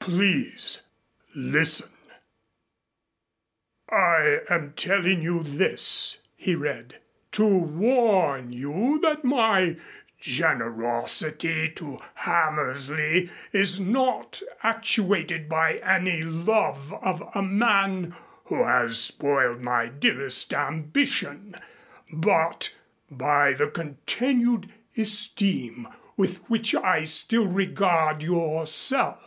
[0.00, 0.84] Please
[1.34, 1.90] listen.
[3.90, 6.96] 'I am telling you this,'" he read,
[7.30, 9.76] "'to warn you that my
[10.18, 18.14] generosity to Hammersley is not actuated by any love of a man
[18.44, 21.54] who has spoiled my dearest ambition,
[22.10, 22.74] but
[23.10, 29.26] by the continued esteem with which I still regard yourself.